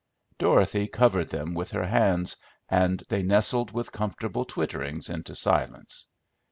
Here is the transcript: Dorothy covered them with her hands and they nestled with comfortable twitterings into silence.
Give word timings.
Dorothy 0.39 0.87
covered 0.87 1.29
them 1.29 1.53
with 1.53 1.69
her 1.69 1.85
hands 1.85 2.35
and 2.69 3.03
they 3.07 3.21
nestled 3.21 3.69
with 3.71 3.91
comfortable 3.91 4.45
twitterings 4.47 5.11
into 5.11 5.35
silence. 5.35 6.07